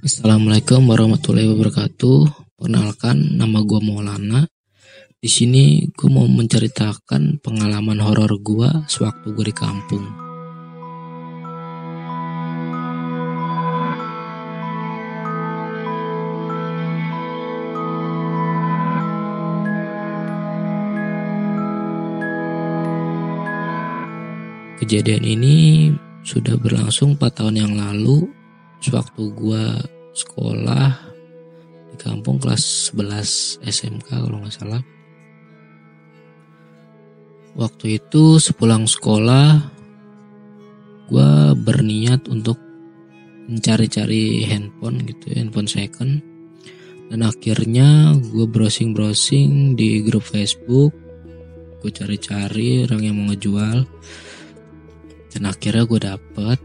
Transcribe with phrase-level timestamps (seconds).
[0.00, 2.32] Assalamualaikum warahmatullahi wabarakatuh.
[2.56, 4.48] Perkenalkan, nama gue Maulana.
[5.20, 10.08] Di sini gue mau menceritakan pengalaman horor gue sewaktu gue di kampung.
[24.80, 25.56] Kejadian ini
[26.24, 28.39] sudah berlangsung 4 tahun yang lalu
[28.80, 29.64] sewaktu gue
[30.16, 30.88] sekolah
[31.92, 34.82] di kampung kelas 11 SMK kalau nggak salah.
[37.54, 39.60] Waktu itu sepulang sekolah
[41.10, 41.30] gue
[41.60, 42.56] berniat untuk
[43.50, 46.22] mencari-cari handphone gitu, handphone second.
[47.10, 50.94] Dan akhirnya gue browsing-browsing di grup Facebook.
[51.82, 53.82] Gue cari-cari orang yang mau ngejual
[55.30, 56.58] dan akhirnya gue dapet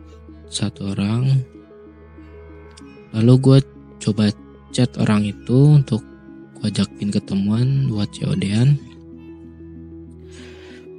[0.50, 1.55] satu orang
[3.16, 3.58] lalu gue
[4.04, 4.28] coba
[4.76, 6.04] chat orang itu untuk
[6.60, 8.76] gue ajakin ketemuan buat COD-an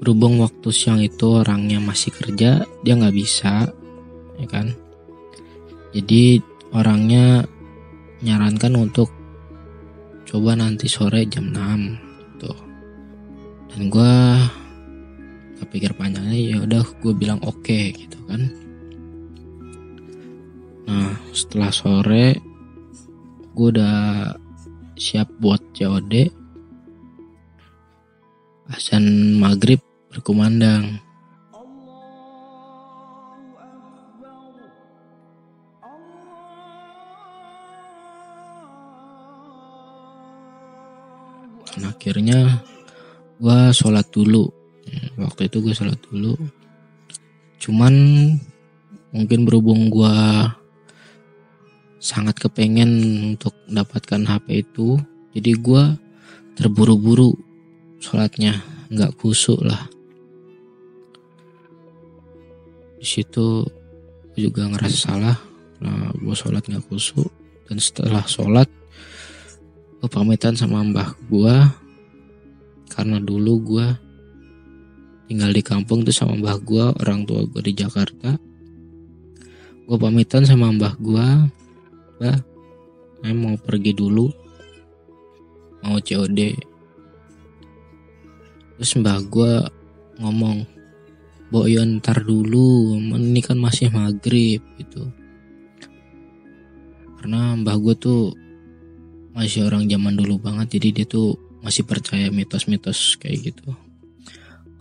[0.00, 3.68] berhubung waktu siang itu orangnya masih kerja dia nggak bisa
[4.36, 4.72] ya kan?
[5.96, 6.40] Jadi
[6.72, 7.44] orangnya
[8.20, 9.08] nyarankan untuk
[10.28, 12.58] coba nanti sore jam 6 tuh
[13.72, 14.14] dan gue
[15.64, 18.40] kepikir panjangnya ya udah gue bilang oke okay, gitu kan.
[20.86, 22.40] Nah setelah sore
[23.52, 24.32] gue udah
[24.96, 26.32] siap buat COD
[28.72, 29.78] azan maghrib
[30.08, 30.96] berkumandang.
[41.76, 42.64] Dan akhirnya
[43.36, 44.48] gue sholat dulu.
[45.20, 46.32] Waktu itu gue sholat dulu.
[47.60, 47.94] Cuman
[49.12, 50.16] mungkin berhubung gue
[51.98, 52.90] sangat kepengen
[53.36, 55.00] untuk mendapatkan HP itu.
[55.36, 55.82] Jadi gue
[56.56, 57.36] terburu-buru
[58.00, 59.88] sholatnya nggak kusuk lah.
[62.96, 63.64] Di situ
[64.36, 65.36] juga ngerasa salah
[65.76, 67.28] nah gue sholat nggak kusuk
[67.68, 68.64] dan setelah sholat
[70.00, 71.52] gue pamitan sama mbah gue
[72.88, 73.86] karena dulu gue
[75.26, 78.38] tinggal di kampung tuh sama mbah gue orang tua gue di Jakarta.
[79.86, 81.26] Gue pamitan sama mbah gue
[82.16, 82.38] mbah
[83.20, 84.26] saya mau pergi dulu.
[85.84, 86.40] Mau COD
[88.76, 89.52] terus mbah gue
[90.20, 90.68] ngomong
[91.46, 95.06] Boyo ntar dulu ini kan masih maghrib gitu.
[97.16, 98.34] Karena mbah gue tuh
[99.30, 103.70] masih orang zaman dulu banget jadi dia tuh masih percaya mitos-mitos kayak gitu.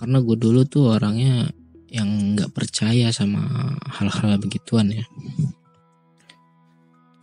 [0.02, 1.54] Karena gue dulu tuh orangnya
[1.94, 3.46] yang nggak percaya sama
[3.86, 5.06] hal-hal begituan ya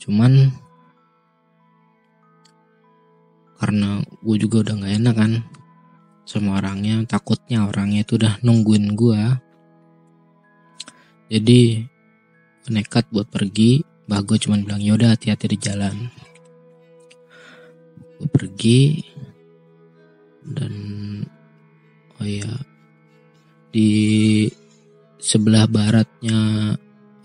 [0.02, 0.50] cuman
[3.62, 5.32] karena gue juga udah nggak enak kan
[6.26, 9.22] sama orangnya takutnya orangnya itu udah nungguin gue
[11.32, 11.86] jadi
[12.68, 16.12] nekat buat pergi bah gue cuman bilang yaudah hati-hati di jalan.
[18.20, 19.00] Gue pergi
[20.44, 20.74] dan
[22.20, 22.52] oh ya
[23.72, 23.88] di
[25.16, 26.74] sebelah baratnya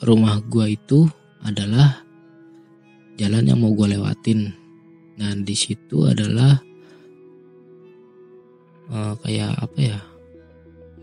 [0.05, 1.09] rumah gua itu
[1.43, 2.06] adalah
[3.17, 4.53] jalan yang mau gue lewatin.
[5.17, 6.61] Nah di situ adalah
[8.93, 9.99] uh, kayak apa ya?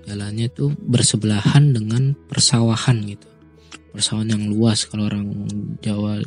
[0.05, 3.27] Jalannya tuh bersebelahan dengan persawahan gitu.
[3.91, 5.49] Persawahan yang luas kalau orang
[5.83, 6.23] Jawa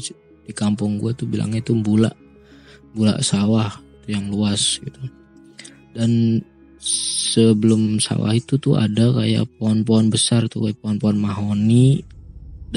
[0.48, 2.12] di kampung gue tuh bilangnya itu bula,
[2.92, 3.70] bula sawah
[4.08, 5.02] yang luas gitu.
[5.94, 6.42] Dan
[6.82, 12.02] sebelum sawah itu tuh ada kayak pohon-pohon besar tuh kayak pohon-pohon mahoni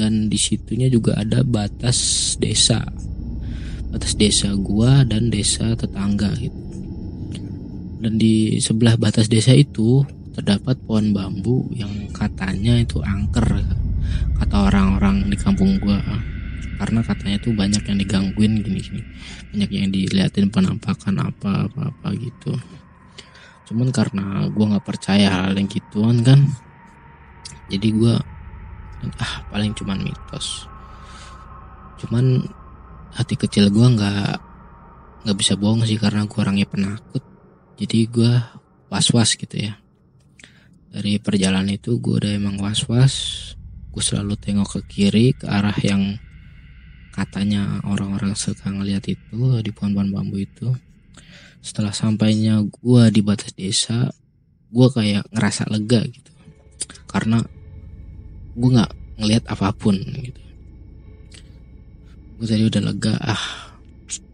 [0.01, 2.81] dan di situnya juga ada batas desa.
[3.93, 6.57] Batas desa gua dan desa tetangga gitu.
[8.01, 10.01] Dan di sebelah batas desa itu
[10.33, 13.61] terdapat pohon bambu yang katanya itu angker
[14.41, 16.01] kata orang-orang di kampung gua.
[16.81, 19.05] Karena katanya tuh banyak yang digangguin gini-gini.
[19.53, 22.57] Banyak yang dilihatin penampakan apa apa apa gitu.
[23.69, 26.49] Cuman karena gue nggak percaya hal yang gituan kan
[27.71, 27.87] jadi
[29.01, 30.69] gue ah paling cuman mitos.
[31.97, 32.45] Cuman
[33.17, 34.37] hati kecil gue nggak
[35.25, 37.25] nggak bisa bohong sih karena gue orangnya penakut.
[37.81, 38.31] Jadi gue
[38.93, 39.81] was was gitu ya.
[40.91, 43.15] Dari perjalanan itu gue udah emang was was
[43.91, 46.15] gue selalu tengok ke kiri ke arah yang
[47.11, 50.71] katanya orang-orang suka ngeliat itu di pohon-pohon bambu itu.
[51.59, 54.09] Setelah sampainya gue di batas desa
[54.71, 56.31] gue kayak ngerasa lega gitu.
[57.05, 57.43] Karena
[58.55, 60.41] gue nggak ngelihat apa pun gitu.
[62.41, 63.43] Gue tadi udah lega ah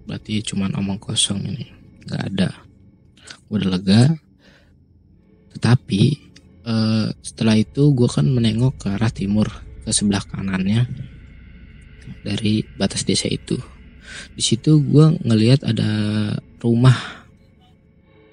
[0.08, 1.68] berarti cuman omong kosong ini.
[2.08, 2.50] Nggak ada.
[3.48, 4.02] Gue udah lega.
[5.58, 6.02] Tetapi
[6.64, 9.52] uh, setelah itu gue kan menengok ke arah timur
[9.84, 10.88] ke sebelah kanannya
[12.24, 13.60] dari batas desa itu.
[14.34, 15.92] Di situ gue ngelihat ada
[16.64, 16.96] rumah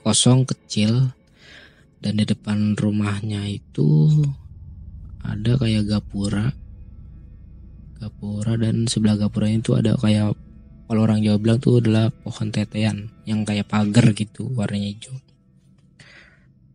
[0.06, 1.10] kosong kecil
[1.98, 4.20] dan di depan rumahnya itu
[5.24, 6.52] ada kayak gapura.
[7.98, 10.36] Gapura dan sebelah gapura itu ada kayak
[10.84, 15.16] kalau orang Jawa bilang tuh adalah pohon tetean yang kayak pagar gitu warnanya hijau.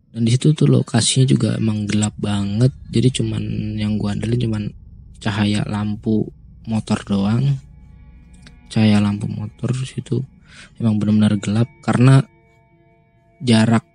[0.10, 2.74] Dan di situ tuh lokasinya juga emang gelap banget.
[2.90, 3.44] Jadi cuman
[3.78, 4.64] yang gua andelin cuman
[5.22, 6.26] cahaya lampu
[6.66, 7.46] motor doang.
[8.74, 10.26] Cahaya lampu motor situ.
[10.82, 12.26] Emang benar-benar gelap karena
[13.46, 13.86] jarak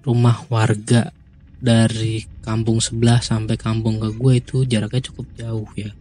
[0.00, 1.12] rumah warga
[1.60, 5.92] dari kampung sebelah sampai kampung ke gue itu jaraknya cukup jauh ya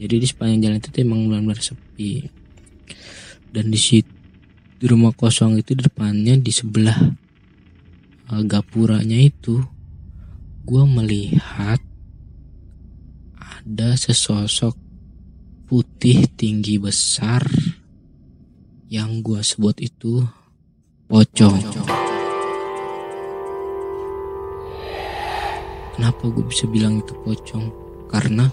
[0.00, 2.30] jadi di sepanjang jalan itu emang benar-benar sepi
[3.50, 4.20] dan di situ
[4.80, 6.96] di rumah kosong itu di depannya di sebelah
[8.32, 9.60] uh, gapuranya itu
[10.64, 11.82] gue melihat
[13.36, 14.72] ada sesosok
[15.68, 17.44] putih tinggi besar
[18.88, 20.24] yang gue sebut itu
[21.06, 21.89] pocong.
[26.00, 27.68] Kenapa gue bisa bilang itu pocong?
[28.08, 28.48] Karena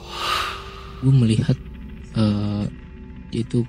[0.99, 1.55] gue melihat
[2.19, 2.67] uh,
[3.31, 3.63] dia itu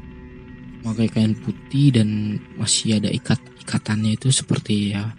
[0.83, 5.15] pakai kain putih dan masih ada ikat ikatannya itu seperti ya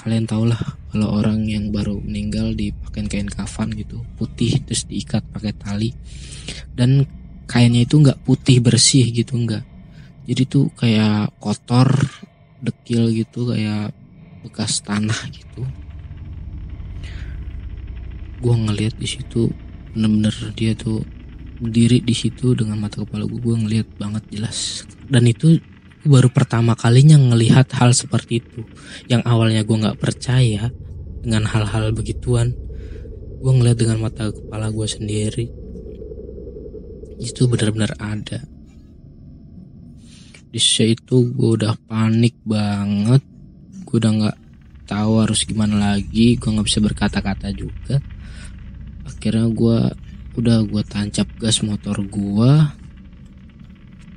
[0.00, 0.56] kalian tau lah
[0.88, 5.92] kalau orang yang baru meninggal dipakai kain kafan gitu putih terus diikat pakai tali.
[6.72, 7.04] Dan
[7.44, 9.68] kainnya itu nggak putih bersih gitu nggak.
[10.32, 11.92] Jadi tuh kayak kotor
[12.64, 13.92] dekil gitu kayak
[14.40, 15.60] bekas tanah gitu
[18.42, 19.46] gue ngeliat di situ
[19.94, 21.06] bener-bener dia tuh
[21.62, 24.82] berdiri di situ dengan mata kepala gue gue ngeliat banget jelas.
[25.06, 25.62] Dan itu
[26.02, 28.66] baru pertama kalinya ngelihat hal seperti itu.
[29.06, 30.74] Yang awalnya gue nggak percaya
[31.22, 32.50] dengan hal-hal begituan
[33.42, 35.46] gue ngeliat dengan mata kepala gue sendiri
[37.22, 38.42] itu benar-benar ada.
[40.50, 43.22] Di situ gue udah panik banget
[43.86, 44.38] gue udah nggak
[44.90, 48.02] tahu harus gimana lagi gue nggak bisa berkata-kata juga
[49.22, 49.78] akhirnya gue
[50.34, 52.52] udah gue tancap gas motor gue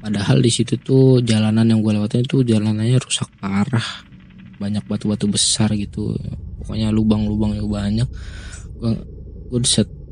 [0.02, 4.06] padahal di situ tuh jalanan yang gue lewatin tuh jalanannya rusak parah.
[4.58, 6.18] Banyak batu-batu besar gitu.
[6.58, 8.10] Pokoknya lubang-lubangnya banyak.
[8.82, 8.98] Gue
[9.54, 9.60] gue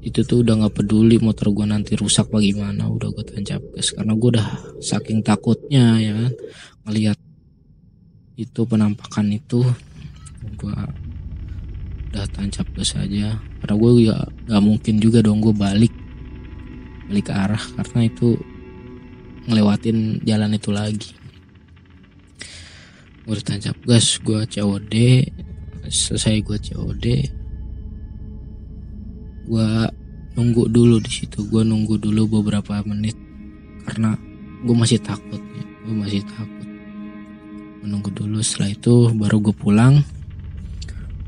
[0.06, 3.94] itu tuh udah nggak peduli motor gue nanti rusak bagaimana udah gue tancap gas.
[3.98, 6.34] Karena gue udah saking takutnya ya kan.
[6.86, 7.18] Ngelihat
[8.38, 9.62] itu penampakan itu
[10.58, 10.78] gue
[12.14, 15.90] udah tancap gas aja karena gue ya nggak mungkin juga dong gue balik.
[17.10, 18.38] Balik ke arah karena itu
[19.50, 21.18] ngelewatin jalan itu lagi.
[23.26, 24.96] Gue udah tancap gas gue COD
[25.90, 27.06] selesai gue COD
[29.44, 29.70] gue
[30.38, 33.18] nunggu dulu di situ gue nunggu dulu beberapa menit
[33.90, 34.14] karena
[34.64, 35.66] gue masih takut ya.
[35.90, 36.70] gue masih takut.
[37.82, 40.06] Menunggu dulu setelah itu baru gue pulang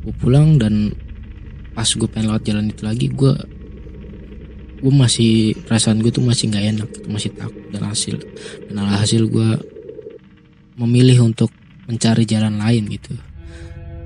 [0.05, 0.93] gue pulang dan
[1.73, 3.33] pas gue pengen lewat jalan itu lagi gue
[4.85, 8.15] gue masih perasaan gue tuh masih nggak enak masih takut dan hasil
[8.69, 9.49] dan alhasil gue
[10.77, 11.49] memilih untuk
[11.87, 13.15] mencari jalan lain gitu.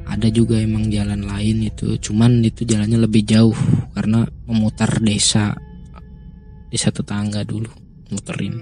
[0.10, 3.54] Ada juga emang jalan lain itu cuman itu jalannya lebih jauh
[3.94, 5.54] karena memutar desa
[6.70, 7.70] desa tetangga dulu
[8.10, 8.58] muterin.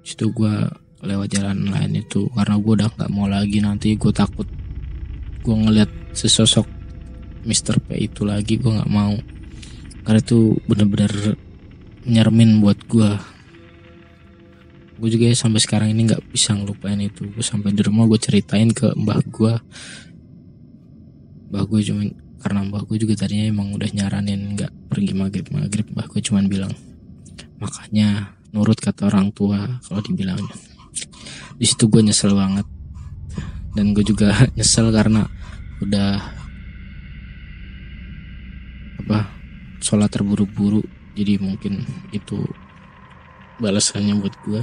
[0.00, 0.54] Situ gue
[1.04, 4.48] lewat jalan lain itu karena gue udah nggak mau lagi nanti gue takut
[5.42, 6.64] gue ngeliat sesosok
[7.42, 7.82] Mr.
[7.82, 9.18] P itu lagi gue nggak mau.
[10.06, 11.34] Karena itu bener-bener
[12.06, 13.10] nyermin buat gue
[15.02, 17.26] gue juga ya sampai sekarang ini nggak bisa ngelupain itu.
[17.26, 19.52] Gue sampai di rumah gue ceritain ke mbah gue
[21.50, 22.02] mbah gue cuma
[22.38, 26.42] karena mbah gue juga tadinya emang udah nyaranin nggak pergi maghrib maghrib mbah gue cuma
[26.46, 26.72] bilang
[27.62, 30.38] makanya nurut kata orang tua kalau dibilang.
[31.58, 32.66] Di situ gue nyesel banget
[33.72, 35.28] dan gue juga nyesel karena
[35.82, 36.20] udah
[39.02, 39.18] apa
[39.82, 40.84] sholat terburu-buru.
[41.12, 42.40] Jadi mungkin itu
[43.60, 44.62] balasannya buat gue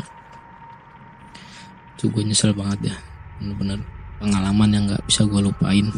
[1.99, 2.95] itu gue nyesel banget ya.
[3.43, 3.83] Bener-bener
[4.23, 5.91] pengalaman yang nggak bisa gue lupain.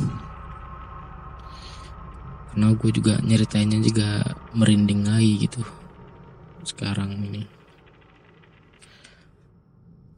[2.51, 4.25] Karena gue juga nyeritainnya juga
[4.57, 5.61] merinding lagi gitu.
[6.65, 7.45] Sekarang ini.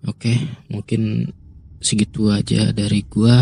[0.07, 0.35] Oke
[0.71, 1.31] mungkin
[1.83, 3.35] segitu aja dari gue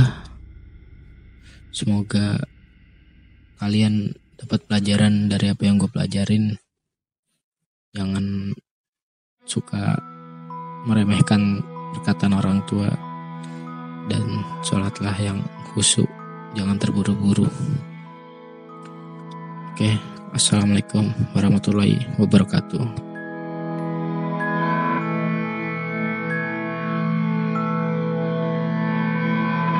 [1.69, 2.41] semoga
[3.61, 6.57] kalian dapat pelajaran dari apa yang gue pelajarin.
[7.93, 8.57] Jangan
[9.45, 9.93] suka
[10.89, 11.61] meremehkan
[11.93, 12.89] perkataan orang tua
[14.09, 14.25] dan
[14.65, 15.37] sholatlah yang
[15.71, 16.09] khusyuk.
[16.57, 17.45] Jangan terburu-buru.
[19.71, 20.01] Oke
[20.33, 23.10] assalamualaikum warahmatullahi wabarakatuh